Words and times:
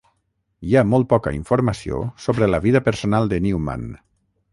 Hi 0.69 0.71
ha 0.77 0.81
molt 0.93 1.07
poca 1.11 1.33
informació 1.39 1.99
sobre 2.23 2.47
la 2.53 2.61
vida 2.65 2.81
personal 2.89 3.31
de 3.35 3.41
Newman. 3.49 3.85